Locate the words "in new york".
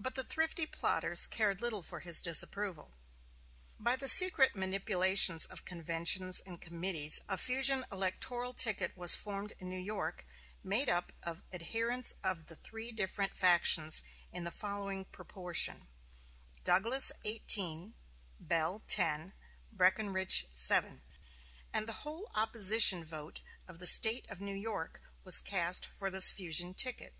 9.60-10.26